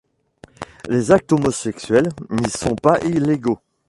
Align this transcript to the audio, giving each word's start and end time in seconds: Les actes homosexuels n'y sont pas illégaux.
Les 0.89 1.11
actes 1.11 1.31
homosexuels 1.31 2.09
n'y 2.31 2.49
sont 2.49 2.75
pas 2.75 2.97
illégaux. 3.05 3.59